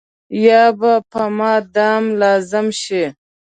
یا 0.45 0.63
به 0.79 0.93
په 1.11 1.23
ما 1.37 1.53
دم 1.75 2.03
لازم 2.21 2.67
شي. 2.81 3.03